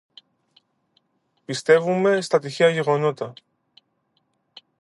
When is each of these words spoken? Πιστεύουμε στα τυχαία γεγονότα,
Πιστεύουμε 1.45 2.21
στα 2.21 2.39
τυχαία 2.39 2.69
γεγονότα, 2.69 3.33